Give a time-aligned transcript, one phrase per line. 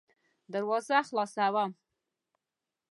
[0.53, 1.71] دروازه خلاصوم.